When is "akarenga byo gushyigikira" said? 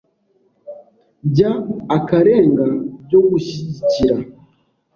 1.97-4.15